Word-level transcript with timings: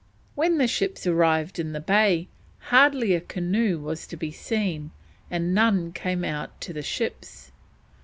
When 0.33 0.57
the 0.57 0.67
ships 0.67 1.05
arrived 1.05 1.59
in 1.59 1.73
the 1.73 1.79
bay, 1.79 2.27
hardly 2.71 3.13
a 3.13 3.21
canoe 3.21 3.77
was 3.77 4.07
to 4.07 4.17
be 4.17 4.31
seen, 4.31 4.89
and 5.29 5.53
none 5.53 5.91
came 5.91 6.23
out 6.23 6.59
to 6.61 6.73
the 6.73 6.81
ships. 6.81 7.51